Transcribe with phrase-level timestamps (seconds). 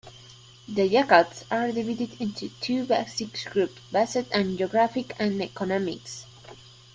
[0.67, 6.25] The Yakuts are divided into two basic groups based on geography and economics.